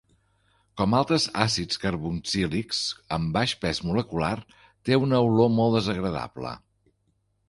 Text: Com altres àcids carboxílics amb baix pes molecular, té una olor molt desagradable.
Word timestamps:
Com 0.81 0.95
altres 0.99 1.25
àcids 1.41 1.81
carboxílics 1.83 2.79
amb 3.17 3.29
baix 3.35 3.53
pes 3.65 3.81
molecular, 3.89 4.31
té 4.89 4.97
una 5.05 5.21
olor 5.27 5.53
molt 5.59 5.77
desagradable. 5.81 6.55